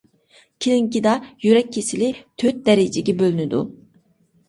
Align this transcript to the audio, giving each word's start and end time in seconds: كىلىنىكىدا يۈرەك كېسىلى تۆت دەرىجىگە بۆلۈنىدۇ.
كىلىنىكىدا 0.65 1.13
يۈرەك 1.45 1.71
كېسىلى 1.77 2.11
تۆت 2.25 2.67
دەرىجىگە 2.71 3.19
بۆلۈنىدۇ. 3.25 3.65